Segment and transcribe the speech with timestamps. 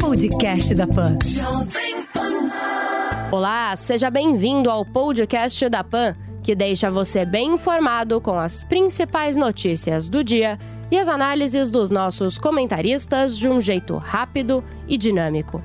[0.00, 1.18] Podcast da Pan.
[3.32, 6.14] Olá, seja bem-vindo ao podcast da Pan,
[6.44, 10.60] que deixa você bem informado com as principais notícias do dia
[10.92, 15.60] e as análises dos nossos comentaristas de um jeito rápido e dinâmico.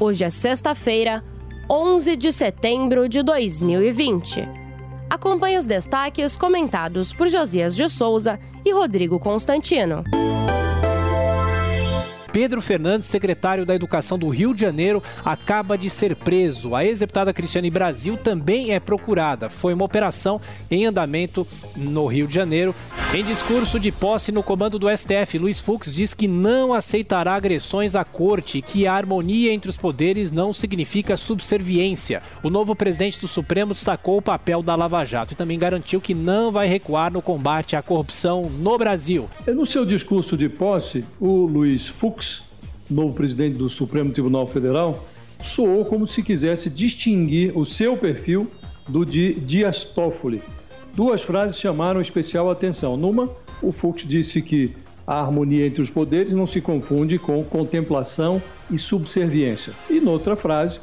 [0.00, 1.22] Hoje é sexta-feira,
[1.70, 4.48] 11 de setembro de 2020.
[5.08, 10.02] Acompanhe os destaques comentados por Josias de Souza e Rodrigo Constantino.
[12.36, 16.74] Pedro Fernandes, secretário da Educação do Rio de Janeiro, acaba de ser preso.
[16.74, 19.48] A ex-deputada Cristiane Brasil também é procurada.
[19.48, 20.38] Foi uma operação
[20.70, 22.74] em andamento no Rio de Janeiro.
[23.14, 27.94] Em discurso de posse no comando do STF, Luiz Fux diz que não aceitará agressões
[27.94, 32.20] à corte, que a harmonia entre os poderes não significa subserviência.
[32.42, 36.12] O novo presidente do Supremo destacou o papel da Lava Jato e também garantiu que
[36.12, 39.30] não vai recuar no combate à corrupção no Brasil.
[39.46, 42.25] No seu discurso de posse, o Luiz Fux
[42.90, 45.04] novo presidente do Supremo Tribunal Federal,
[45.42, 48.50] soou como se quisesse distinguir o seu perfil
[48.88, 50.42] do de Dias Toffoli.
[50.94, 52.96] Duas frases chamaram especial atenção.
[52.96, 53.28] Numa,
[53.62, 54.74] o Fux disse que
[55.06, 59.72] a harmonia entre os poderes não se confunde com contemplação e subserviência.
[59.88, 60.80] E noutra frase,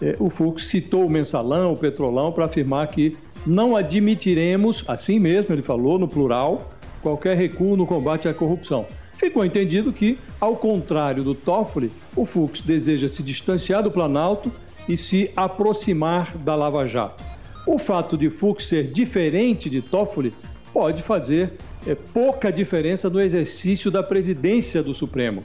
[0.00, 5.54] é, o Fux citou o mensalão, o petrolão, para afirmar que não admitiremos, assim mesmo
[5.54, 6.70] ele falou no plural,
[7.02, 8.86] qualquer recuo no combate à corrupção.
[9.22, 14.50] Ficou entendido que, ao contrário do Toffoli, o Fux deseja se distanciar do Planalto
[14.88, 17.22] e se aproximar da Lava Jato.
[17.64, 20.34] O fato de Fux ser diferente de Toffoli
[20.72, 21.52] pode fazer
[21.86, 25.44] é, pouca diferença no exercício da presidência do Supremo,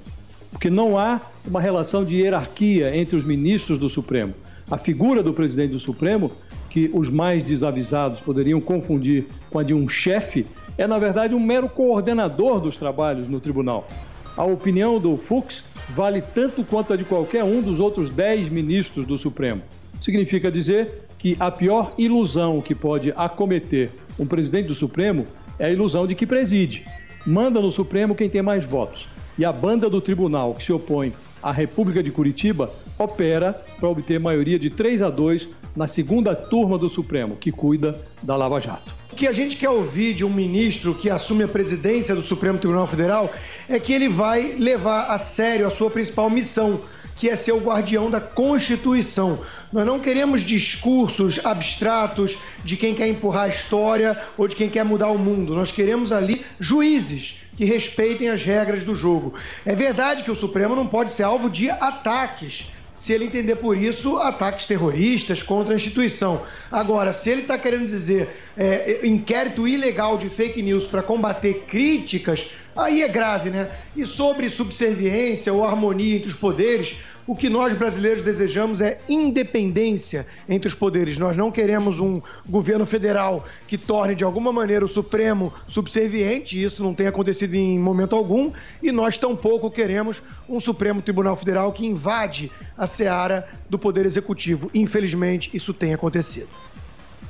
[0.49, 4.33] porque não há uma relação de hierarquia entre os ministros do Supremo.
[4.71, 6.31] A figura do presidente do Supremo,
[6.69, 10.45] que os mais desavisados poderiam confundir com a de um chefe,
[10.77, 13.87] é, na verdade, um mero coordenador dos trabalhos no tribunal.
[14.35, 19.05] A opinião do Fux vale tanto quanto a de qualquer um dos outros dez ministros
[19.05, 19.61] do Supremo.
[20.01, 23.89] Significa dizer que a pior ilusão que pode acometer
[24.19, 25.25] um presidente do Supremo
[25.57, 26.85] é a ilusão de que preside.
[27.25, 29.07] Manda no Supremo quem tem mais votos.
[29.37, 34.19] E a banda do tribunal que se opõe à República de Curitiba opera para obter
[34.19, 38.97] maioria de 3 a 2 na segunda turma do Supremo, que cuida da Lava Jato
[39.17, 42.85] que a gente quer ouvir de um ministro que assume a presidência do Supremo Tribunal
[42.85, 43.33] Federal
[43.67, 46.79] é que ele vai levar a sério a sua principal missão,
[47.15, 49.39] que é ser o guardião da Constituição.
[49.73, 54.85] Nós não queremos discursos abstratos de quem quer empurrar a história ou de quem quer
[54.85, 55.55] mudar o mundo.
[55.55, 59.33] Nós queremos ali juízes que respeitem as regras do jogo.
[59.65, 62.67] É verdade que o Supremo não pode ser alvo de ataques
[62.97, 66.41] se ele entender por isso ataques terroristas contra a instituição.
[66.71, 68.27] Agora, se ele está querendo dizer
[68.57, 73.69] é, inquérito ilegal de fake news para combater críticas, aí é grave, né?
[73.95, 76.95] E sobre subserviência ou harmonia entre os poderes,
[77.27, 81.17] o que nós brasileiros desejamos é independência entre os poderes.
[81.17, 86.81] Nós não queremos um governo federal que torne de alguma maneira o Supremo subserviente, isso
[86.81, 88.51] não tem acontecido em momento algum,
[88.81, 94.71] e nós tampouco queremos um Supremo Tribunal Federal que invade a seara do Poder Executivo.
[94.73, 96.47] Infelizmente, isso tem acontecido.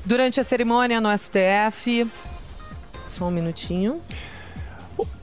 [0.05, 2.07] Durante a cerimônia no STF,
[3.09, 3.99] só um minutinho.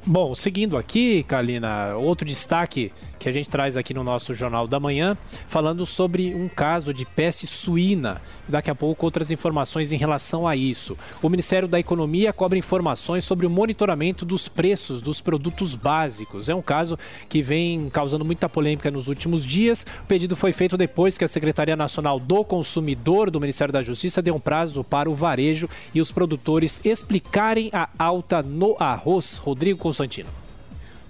[0.07, 2.93] Bom, seguindo aqui, Kalina, outro destaque
[3.25, 5.17] que a gente traz aqui no nosso Jornal da Manhã,
[5.49, 8.21] falando sobre um caso de peste suína.
[8.47, 10.95] Daqui a pouco, outras informações em relação a isso.
[11.23, 16.51] O Ministério da Economia cobra informações sobre o monitoramento dos preços dos produtos básicos.
[16.51, 19.87] É um caso que vem causando muita polêmica nos últimos dias.
[20.03, 24.21] O pedido foi feito depois que a Secretaria Nacional do Consumidor do Ministério da Justiça
[24.21, 29.39] deu um prazo para o varejo e os produtores explicarem a alta no arroz.
[29.39, 30.44] Rodrigo Constantino.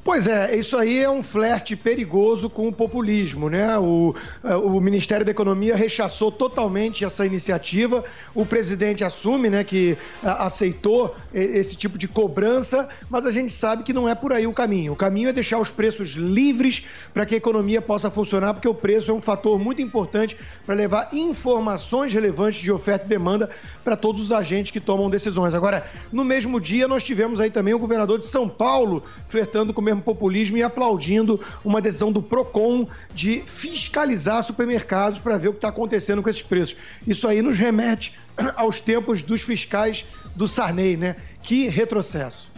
[0.04, 3.78] Pois é, isso aí é um flerte perigoso com o populismo, né?
[3.78, 4.14] O,
[4.44, 8.04] é, o Ministério da Economia rechaçou totalmente essa iniciativa.
[8.34, 13.94] O presidente assume, né, que aceitou esse tipo de cobrança, mas a gente sabe que
[13.94, 14.92] não é por aí o caminho.
[14.92, 16.84] O caminho é deixar os preços livres
[17.14, 20.36] para que a economia possa funcionar, porque o preço é um fator muito importante
[20.66, 23.48] para levar informações relevantes de oferta e demanda
[23.82, 25.54] para todos os agentes que tomam decisões.
[25.54, 29.80] Agora, no mesmo dia, nós tivemos aí também o governador de São Paulo flertando com
[29.80, 35.58] o populismo e aplaudindo uma decisão do PROCON de fiscalizar supermercados para ver o que
[35.58, 36.76] está acontecendo com esses preços.
[37.06, 38.12] Isso aí nos remete
[38.56, 40.04] aos tempos dos fiscais
[40.34, 41.16] do Sarney, né?
[41.42, 42.52] Que retrocesso.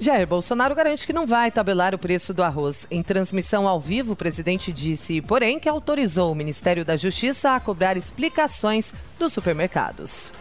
[0.00, 2.88] Jair Bolsonaro garante que não vai tabelar o preço do arroz.
[2.90, 7.60] Em transmissão ao vivo, o presidente disse, porém, que autorizou o Ministério da Justiça a
[7.60, 10.32] cobrar explicações dos supermercados.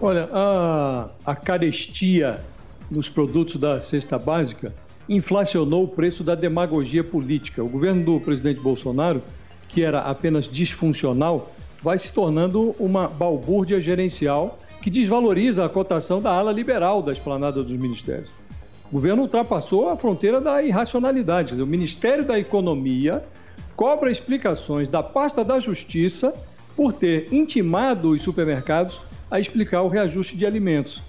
[0.00, 2.40] Olha, a, a carestia
[2.92, 4.72] nos produtos da cesta básica
[5.08, 7.64] inflacionou o preço da demagogia política.
[7.64, 9.22] O governo do presidente Bolsonaro,
[9.68, 11.52] que era apenas disfuncional,
[11.82, 17.62] vai se tornando uma balbúrdia gerencial que desvaloriza a cotação da ala liberal da esplanada
[17.62, 18.30] dos ministérios.
[18.90, 21.52] O governo ultrapassou a fronteira da irracionalidade.
[21.52, 23.24] Dizer, o Ministério da Economia
[23.74, 26.34] cobra explicações da pasta da Justiça
[26.76, 29.00] por ter intimado os supermercados
[29.30, 31.00] a explicar o reajuste de alimentos.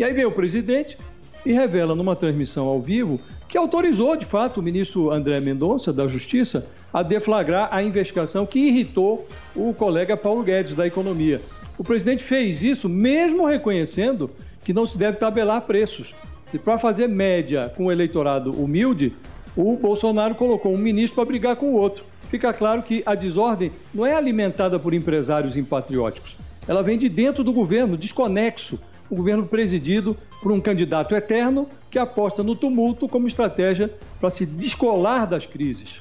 [0.00, 0.96] E aí vem o presidente
[1.44, 6.08] e revela numa transmissão ao vivo que autorizou, de fato, o ministro André Mendonça, da
[6.08, 11.38] Justiça, a deflagrar a investigação que irritou o colega Paulo Guedes, da Economia.
[11.76, 14.30] O presidente fez isso mesmo reconhecendo
[14.64, 16.14] que não se deve tabelar preços.
[16.54, 19.12] E para fazer média com o eleitorado humilde,
[19.54, 22.06] o Bolsonaro colocou um ministro para brigar com o outro.
[22.30, 26.38] Fica claro que a desordem não é alimentada por empresários impatrióticos.
[26.66, 28.78] Ela vem de dentro do governo, desconexo.
[29.10, 34.46] O governo presidido por um candidato eterno que aposta no tumulto como estratégia para se
[34.46, 36.00] descolar das crises.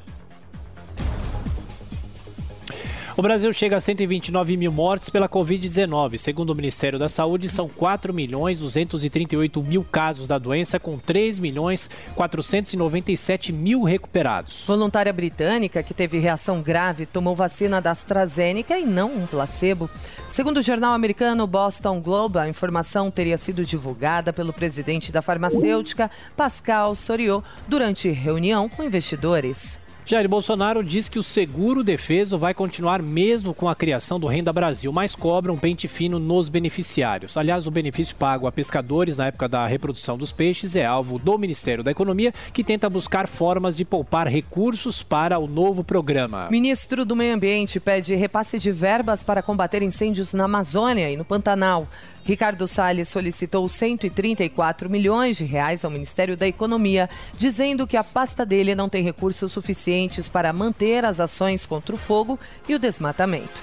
[3.19, 6.17] O Brasil chega a 129 mil mortes pela Covid-19.
[6.17, 11.37] Segundo o Ministério da Saúde, são 4 milhões 238 mil casos da doença, com 3
[11.37, 14.63] milhões 497 mil recuperados.
[14.65, 19.89] Voluntária britânica que teve reação grave tomou vacina da AstraZeneca e não um placebo.
[20.31, 26.09] Segundo o jornal americano Boston Globe, a informação teria sido divulgada pelo presidente da farmacêutica,
[26.37, 29.78] Pascal Soriot, durante reunião com investidores.
[30.11, 34.51] Jair Bolsonaro diz que o seguro defeso vai continuar mesmo com a criação do Renda
[34.51, 37.37] Brasil, mas cobra um pente fino nos beneficiários.
[37.37, 41.37] Aliás, o benefício pago a pescadores na época da reprodução dos peixes é alvo do
[41.37, 46.47] Ministério da Economia, que tenta buscar formas de poupar recursos para o novo programa.
[46.49, 51.23] Ministro do Meio Ambiente pede repasse de verbas para combater incêndios na Amazônia e no
[51.23, 51.87] Pantanal.
[52.29, 58.45] Ricardo Salles solicitou 134 milhões de reais ao Ministério da Economia, dizendo que a pasta
[58.45, 62.37] dele não tem recursos suficientes para manter as ações contra o fogo
[62.67, 63.59] e o desmatamento.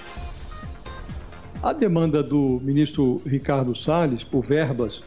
[1.63, 5.01] A demanda do ministro Ricardo Salles por verbas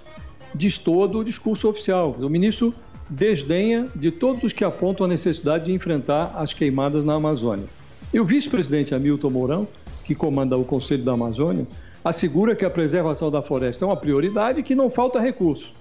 [0.56, 2.16] diz todo o discurso oficial.
[2.18, 2.74] O ministro
[3.10, 7.66] desdenha de todos os que apontam a necessidade de enfrentar as queimadas na Amazônia.
[8.14, 9.68] E o vice-presidente Hamilton Mourão,
[10.06, 11.68] que comanda o Conselho da Amazônia,
[12.04, 15.74] assegura que a preservação da floresta é uma prioridade e que não falta recursos.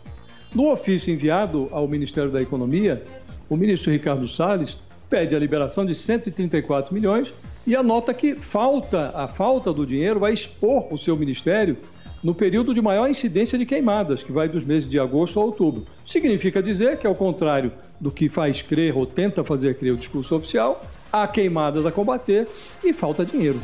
[0.55, 3.03] No ofício enviado ao Ministério da Economia,
[3.49, 4.79] o ministro Ricardo Salles
[5.09, 7.32] pede a liberação de 134 milhões
[7.67, 11.76] e anota que falta, a falta do dinheiro vai expor o seu ministério
[12.23, 15.87] no período de maior incidência de queimadas, que vai dos meses de agosto a outubro.
[16.05, 20.35] Significa dizer que, ao contrário do que faz crer ou tenta fazer crer o discurso
[20.35, 22.49] oficial, há queimadas a combater
[22.85, 23.61] e falta dinheiro.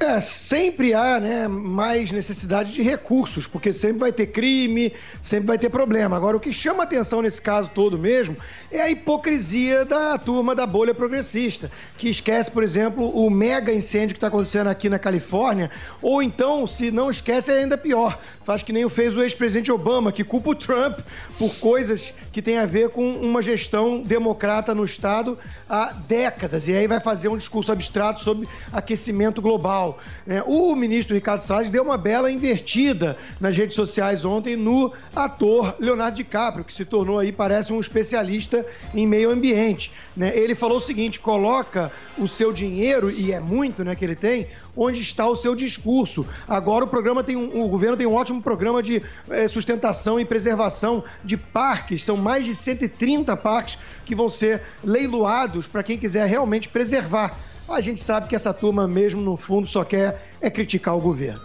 [0.00, 5.58] É, sempre há né, mais necessidade de recursos, porque sempre vai ter crime, sempre vai
[5.58, 6.16] ter problema.
[6.16, 8.36] Agora, o que chama atenção nesse caso todo mesmo
[8.70, 14.10] é a hipocrisia da turma da bolha progressista, que esquece, por exemplo, o mega incêndio
[14.10, 15.68] que está acontecendo aqui na Califórnia,
[16.00, 18.20] ou então, se não esquece, é ainda pior.
[18.48, 21.00] Faz que nem o fez o ex-presidente Obama, que culpa o Trump
[21.38, 25.38] por coisas que têm a ver com uma gestão democrata no Estado
[25.68, 26.66] há décadas.
[26.66, 29.98] E aí vai fazer um discurso abstrato sobre aquecimento global.
[30.26, 30.42] Né?
[30.46, 36.16] O ministro Ricardo Salles deu uma bela invertida nas redes sociais ontem no ator Leonardo
[36.16, 38.64] DiCaprio, que se tornou aí, parece um especialista
[38.94, 39.92] em meio ambiente.
[40.16, 40.32] Né?
[40.34, 44.46] Ele falou o seguinte: coloca o seu dinheiro, e é muito né, que ele tem,
[44.78, 46.24] onde está o seu discurso.
[46.46, 50.24] Agora o programa tem um, o governo tem um ótimo programa de é, sustentação e
[50.24, 52.04] preservação de parques.
[52.04, 57.36] São mais de 130 parques que vão ser leiloados para quem quiser realmente preservar
[57.68, 61.42] a gente sabe que essa turma, mesmo no fundo, só quer é criticar o governo.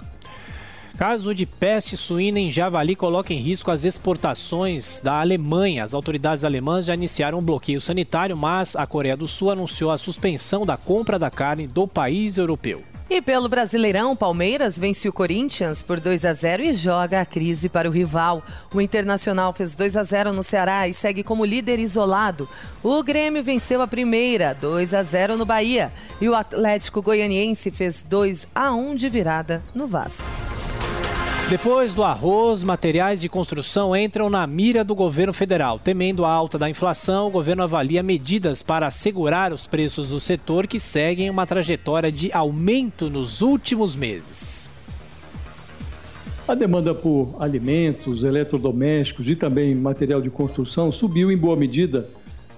[0.98, 5.84] Caso de peste suína em javali coloca em risco as exportações da Alemanha.
[5.84, 9.98] As autoridades alemãs já iniciaram um bloqueio sanitário, mas a Coreia do Sul anunciou a
[9.98, 12.84] suspensão da compra da carne do país europeu.
[13.10, 17.68] E pelo Brasileirão, Palmeiras vence o Corinthians por 2 a 0 e joga a crise
[17.68, 18.42] para o rival.
[18.74, 22.48] O Internacional fez 2 a 0 no Ceará e segue como líder isolado.
[22.82, 28.02] O Grêmio venceu a primeira, 2 a 0 no Bahia, e o Atlético Goianiense fez
[28.02, 30.43] 2 a 1 de virada no Vasco.
[31.50, 35.78] Depois do arroz, materiais de construção entram na mira do governo federal.
[35.78, 40.66] Temendo a alta da inflação, o governo avalia medidas para assegurar os preços do setor
[40.66, 44.70] que seguem uma trajetória de aumento nos últimos meses.
[46.48, 52.10] A demanda por alimentos, eletrodomésticos e também material de construção subiu em boa medida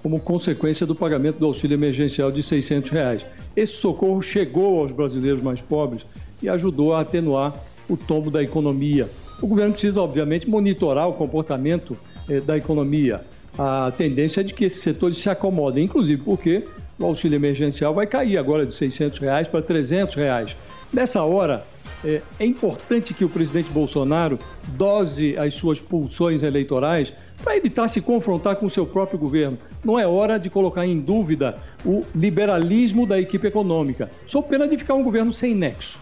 [0.02, 3.26] como consequência do pagamento do auxílio emergencial de 600 reais.
[3.56, 6.06] Esse socorro chegou aos brasileiros mais pobres
[6.40, 7.52] e ajudou a atenuar
[7.88, 9.08] o tombo da economia.
[9.40, 11.96] O governo precisa, obviamente, monitorar o comportamento
[12.28, 13.22] eh, da economia.
[13.58, 16.64] A tendência é de que esses setores se acomodem, inclusive porque
[16.98, 20.56] o auxílio emergencial vai cair agora de 600 reais para 300 reais.
[20.92, 21.64] Nessa hora,
[22.04, 24.38] é, é importante que o presidente Bolsonaro
[24.68, 27.12] dose as suas pulsões eleitorais
[27.42, 29.58] para evitar se confrontar com o seu próprio governo.
[29.84, 34.10] Não é hora de colocar em dúvida o liberalismo da equipe econômica.
[34.26, 35.98] Sou pena de ficar um governo sem nexo.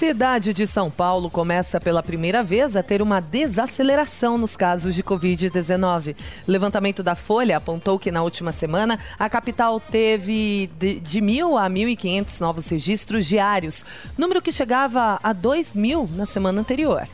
[0.00, 5.02] Cidade de São Paulo começa pela primeira vez a ter uma desaceleração nos casos de
[5.02, 6.16] Covid-19.
[6.48, 11.68] Levantamento da Folha apontou que na última semana a capital teve de, de 1.000 a
[11.68, 13.84] 1.500 novos registros diários,
[14.16, 17.06] número que chegava a 2 mil na semana anterior.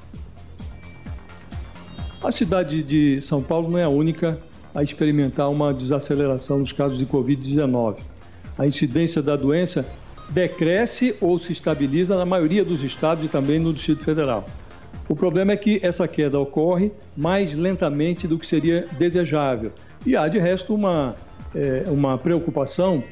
[2.23, 4.41] A cidade de São Paulo não é a única
[4.73, 7.97] a experimentar uma desaceleração nos casos de Covid-19.
[8.57, 9.85] A incidência da doença
[10.29, 14.47] decresce ou se estabiliza na maioria dos estados e também no Distrito Federal.
[15.09, 19.73] O problema é que essa queda ocorre mais lentamente do que seria desejável.
[20.05, 21.15] E há, de resto, uma,
[21.55, 23.03] é, uma preocupação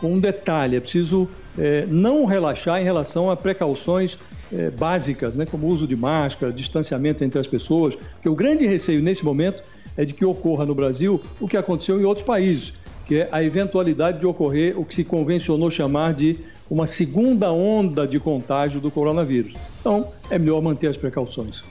[0.00, 4.18] com um detalhe: é preciso é, não relaxar em relação a precauções
[4.52, 8.66] é, básicas, né, como o uso de máscara, distanciamento entre as pessoas, porque o grande
[8.66, 9.62] receio nesse momento
[9.96, 12.72] é de que ocorra no Brasil o que aconteceu em outros países,
[13.06, 16.38] que é a eventualidade de ocorrer o que se convencionou chamar de
[16.72, 19.52] uma segunda onda de contágio do coronavírus.
[19.78, 21.62] Então, é melhor manter as precauções.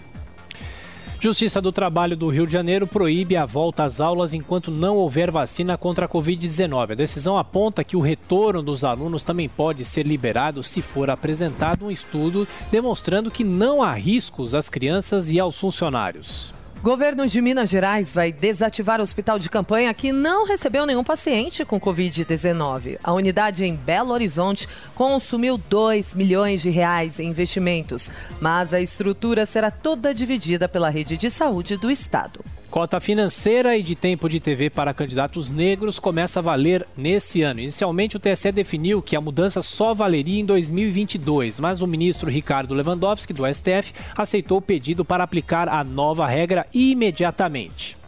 [1.19, 5.31] Justiça do Trabalho do Rio de Janeiro proíbe a volta às aulas enquanto não houver
[5.31, 6.91] vacina contra a Covid-19.
[6.91, 11.85] A decisão aponta que o retorno dos alunos também pode ser liberado se for apresentado
[11.85, 16.53] um estudo demonstrando que não há riscos às crianças e aos funcionários.
[16.81, 21.63] Governo de Minas Gerais vai desativar o hospital de campanha que não recebeu nenhum paciente
[21.63, 22.97] com Covid-19.
[23.03, 28.09] A unidade em Belo Horizonte consumiu 2 milhões de reais em investimentos,
[28.39, 32.43] mas a estrutura será toda dividida pela rede de saúde do estado.
[32.71, 37.59] Cota financeira e de tempo de TV para candidatos negros começa a valer nesse ano.
[37.59, 42.73] Inicialmente, o TSE definiu que a mudança só valeria em 2022, mas o ministro Ricardo
[42.73, 48.00] Lewandowski, do STF, aceitou o pedido para aplicar a nova regra imediatamente.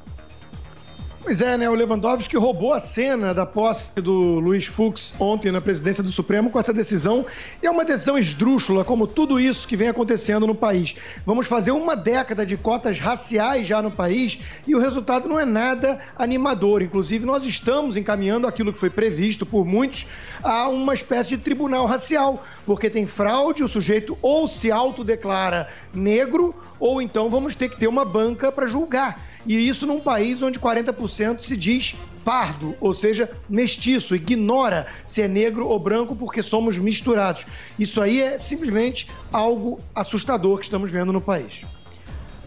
[1.23, 1.69] Pois é, né?
[1.69, 6.49] O Lewandowski roubou a cena da posse do Luiz Fux ontem na presidência do Supremo
[6.49, 7.25] com essa decisão.
[7.61, 10.93] E é uma decisão esdrúxula, como tudo isso que vem acontecendo no país.
[11.25, 14.37] Vamos fazer uma década de cotas raciais já no país
[14.67, 16.81] e o resultado não é nada animador.
[16.81, 20.05] Inclusive, nós estamos encaminhando aquilo que foi previsto por muitos
[20.43, 26.53] a uma espécie de tribunal racial, porque tem fraude, o sujeito ou se autodeclara negro,
[26.77, 29.17] ou então vamos ter que ter uma banca para julgar.
[29.45, 35.27] E isso num país onde 40% se diz pardo, ou seja, mestiço, ignora se é
[35.27, 37.45] negro ou branco porque somos misturados.
[37.77, 41.61] Isso aí é simplesmente algo assustador que estamos vendo no país.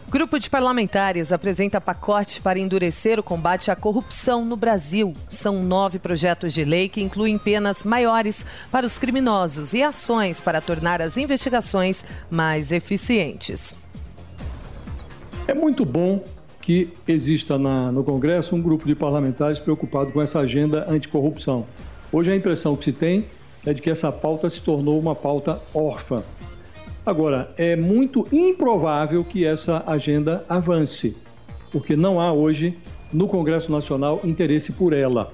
[0.08, 5.12] Grupo de parlamentares apresenta pacote para endurecer o combate à corrupção no Brasil.
[5.28, 10.60] São nove projetos de lei que incluem penas maiores para os criminosos e ações para
[10.60, 13.74] tornar as investigações mais eficientes.
[15.48, 16.24] É muito bom
[16.66, 21.64] que exista na, no Congresso um grupo de parlamentares preocupado com essa agenda anticorrupção.
[22.10, 23.24] Hoje a impressão que se tem
[23.64, 26.24] é de que essa pauta se tornou uma pauta órfã.
[27.04, 31.16] Agora, é muito improvável que essa agenda avance,
[31.70, 32.76] porque não há hoje
[33.12, 35.32] no Congresso Nacional interesse por ela.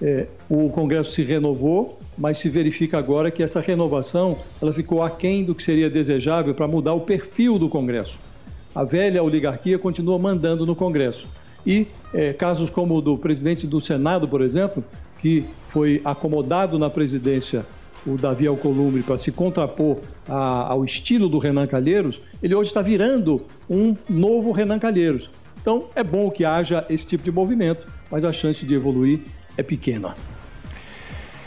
[0.00, 5.44] É, o Congresso se renovou, mas se verifica agora que essa renovação ela ficou aquém
[5.44, 8.31] do que seria desejável para mudar o perfil do Congresso
[8.74, 11.26] a velha oligarquia continua mandando no Congresso.
[11.66, 14.84] E é, casos como o do presidente do Senado, por exemplo,
[15.20, 17.64] que foi acomodado na presidência,
[18.04, 19.98] o Davi Alcolumbre, para se contrapor
[20.28, 25.30] a, ao estilo do Renan Calheiros, ele hoje está virando um novo Renan Calheiros.
[25.60, 29.20] Então é bom que haja esse tipo de movimento, mas a chance de evoluir
[29.56, 30.16] é pequena.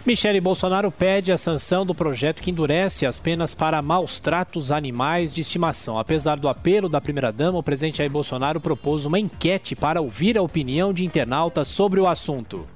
[0.05, 5.33] Michele Bolsonaro pede a sanção do projeto que endurece as penas para maus tratos animais
[5.33, 5.97] de estimação.
[5.97, 10.43] Apesar do apelo da primeira-dama, o presidente Jair Bolsonaro propôs uma enquete para ouvir a
[10.43, 12.74] opinião de internautas sobre o assunto.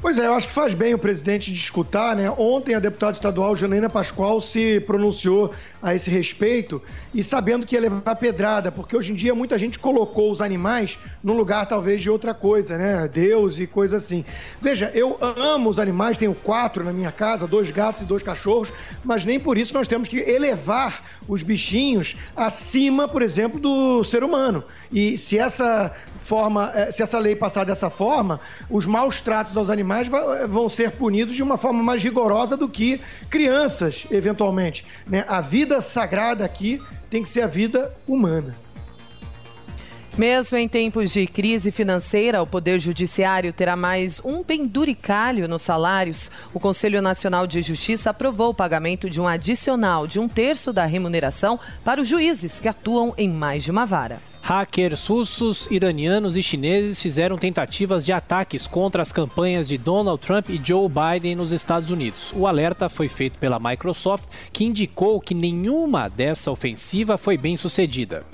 [0.00, 2.30] Pois é, eu acho que faz bem o presidente discutir, né?
[2.38, 5.52] Ontem a deputada estadual Janaína Pascoal se pronunciou
[5.82, 6.80] a esse respeito
[7.12, 10.98] e sabendo que ia levar pedrada, porque hoje em dia muita gente colocou os animais
[11.22, 13.08] num lugar talvez de outra coisa, né?
[13.08, 14.24] Deus e coisa assim.
[14.60, 18.72] Veja, eu amo os animais, tenho quatro na minha casa, dois gatos e dois cachorros,
[19.04, 24.22] mas nem por isso nós temos que elevar os bichinhos acima, por exemplo, do ser
[24.22, 24.62] humano.
[24.92, 28.40] E se essa forma, eh, se essa lei passar dessa forma,
[28.70, 32.68] os maus tratos aos animais eh, vão ser punidos de uma forma mais rigorosa do
[32.68, 34.84] que crianças, eventualmente.
[35.06, 35.24] Né?
[35.28, 36.80] A vida sagrada aqui
[37.10, 38.54] tem que ser a vida humana.
[40.18, 46.28] Mesmo em tempos de crise financeira, o Poder Judiciário terá mais um penduricalho nos salários.
[46.52, 50.84] O Conselho Nacional de Justiça aprovou o pagamento de um adicional de um terço da
[50.86, 54.20] remuneração para os juízes que atuam em mais de uma vara.
[54.42, 60.48] Hackers russos, iranianos e chineses fizeram tentativas de ataques contra as campanhas de Donald Trump
[60.48, 62.32] e Joe Biden nos Estados Unidos.
[62.34, 68.24] O alerta foi feito pela Microsoft, que indicou que nenhuma dessa ofensiva foi bem sucedida.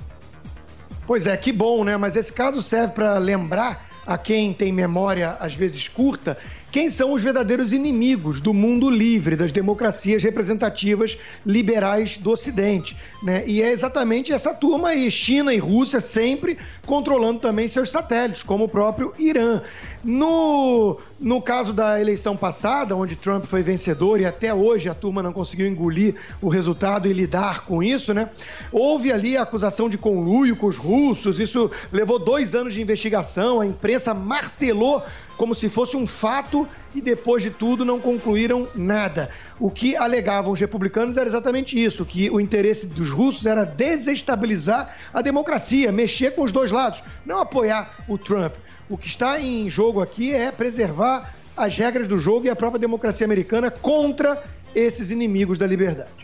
[1.06, 1.96] Pois é, que bom, né?
[1.96, 6.36] Mas esse caso serve para lembrar a quem tem memória às vezes curta
[6.74, 11.16] quem são os verdadeiros inimigos do mundo livre, das democracias representativas
[11.46, 12.96] liberais do Ocidente.
[13.22, 13.44] Né?
[13.46, 18.64] E é exatamente essa turma aí, China e Rússia, sempre controlando também seus satélites, como
[18.64, 19.62] o próprio Irã.
[20.02, 25.22] No, no caso da eleição passada, onde Trump foi vencedor e até hoje a turma
[25.22, 28.30] não conseguiu engolir o resultado e lidar com isso, né?
[28.72, 33.60] Houve ali a acusação de conluio com os russos, isso levou dois anos de investigação,
[33.60, 35.04] a imprensa martelou
[35.36, 39.30] como se fosse um fato e depois de tudo não concluíram nada.
[39.58, 44.96] O que alegavam os republicanos era exatamente isso, que o interesse dos russos era desestabilizar
[45.12, 48.54] a democracia, mexer com os dois lados, não apoiar o Trump.
[48.88, 52.80] O que está em jogo aqui é preservar as regras do jogo e a própria
[52.80, 54.42] democracia americana contra
[54.74, 56.23] esses inimigos da liberdade.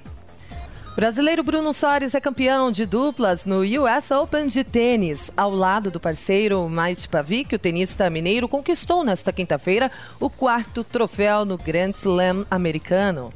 [1.00, 5.30] Brasileiro Bruno Soares é campeão de duplas no US Open de tênis.
[5.34, 9.90] Ao lado do parceiro Maite Pavic, o tenista mineiro conquistou nesta quinta-feira
[10.20, 13.32] o quarto troféu no Grand Slam americano.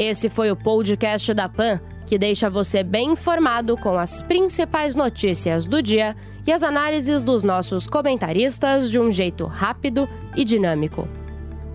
[0.00, 5.66] Esse foi o podcast da PAN, que deixa você bem informado com as principais notícias
[5.66, 11.06] do dia e as análises dos nossos comentaristas de um jeito rápido e dinâmico.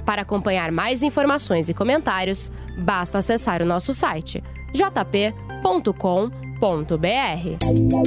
[0.06, 5.34] Para acompanhar mais informações e comentários, basta acessar o nosso site jp.com.br.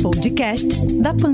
[0.02, 0.68] Podcast
[1.00, 1.30] da Pan.